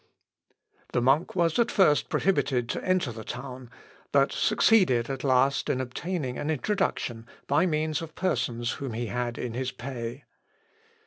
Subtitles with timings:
[0.93, 3.69] The monk was at first prohibited to enter the town,
[4.11, 9.37] but succeeded at last in obtaining an introduction by means of persons whom he had
[9.37, 10.23] in his pay.